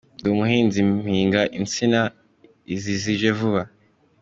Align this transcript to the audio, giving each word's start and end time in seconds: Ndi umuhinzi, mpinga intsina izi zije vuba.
Ndi 0.19 0.27
umuhinzi, 0.33 0.79
mpinga 1.01 1.41
intsina 1.57 2.01
izi 2.73 2.93
zije 3.03 3.29
vuba. 3.37 3.61